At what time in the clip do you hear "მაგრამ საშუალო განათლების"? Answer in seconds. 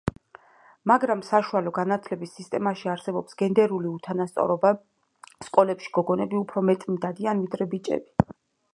0.91-2.33